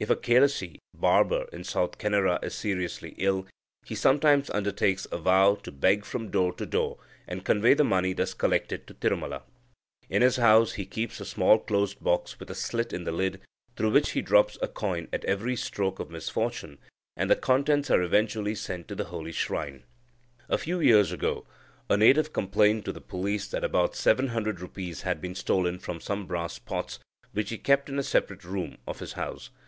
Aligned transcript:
If 0.00 0.08
a 0.10 0.16
Kelasi 0.16 0.78
(barber) 0.96 1.46
in 1.52 1.62
South 1.62 1.98
Canara 1.98 2.42
is 2.42 2.54
seriously 2.54 3.14
ill, 3.18 3.46
he 3.84 3.94
sometimes 3.94 4.48
undertakes 4.50 5.06
a 5.12 5.18
vow 5.18 5.56
to 5.56 5.70
beg 5.70 6.04
from 6.06 6.30
door 6.30 6.54
to 6.54 6.64
door, 6.64 6.98
and 7.28 7.44
convey 7.44 7.74
the 7.74 7.84
money 7.84 8.14
thus 8.14 8.32
collected 8.32 8.86
to 8.86 8.94
Tirumala. 8.94 9.42
In 10.08 10.22
his 10.22 10.36
house 10.36 10.72
he 10.72 10.86
keeps 10.86 11.20
a 11.20 11.26
small 11.26 11.58
closed 11.58 12.02
box 12.02 12.40
with 12.40 12.50
a 12.50 12.54
slit 12.54 12.94
in 12.94 13.04
the 13.04 13.12
lid, 13.12 13.42
through 13.76 13.90
which 13.90 14.12
he 14.12 14.22
drops 14.22 14.58
a 14.62 14.68
coin 14.68 15.06
at 15.12 15.24
every 15.26 15.54
stroke 15.54 16.00
of 16.00 16.10
misfortune, 16.10 16.78
and 17.14 17.30
the 17.30 17.36
contents 17.36 17.90
are 17.90 18.02
eventually 18.02 18.54
sent 18.56 18.88
to 18.88 18.94
the 18.96 19.04
holy 19.04 19.32
shrine. 19.32 19.84
A 20.48 20.58
few 20.58 20.80
years 20.80 21.12
ago, 21.12 21.46
a 21.90 21.96
Native 21.98 22.32
complained 22.32 22.86
to 22.86 22.92
the 22.92 23.00
police 23.02 23.46
that 23.48 23.62
about 23.62 23.94
seven 23.94 24.28
hundred 24.28 24.60
rupees 24.60 25.02
had 25.02 25.20
been 25.20 25.34
stolen 25.34 25.78
from 25.78 26.00
some 26.00 26.26
brass 26.26 26.58
pots, 26.58 26.98
which 27.32 27.50
he 27.50 27.58
kept 27.58 27.90
in 27.90 27.98
a 27.98 28.02
separate 28.02 28.44
room 28.44 28.78
of 28.88 28.98
his 28.98 29.12
house. 29.12 29.50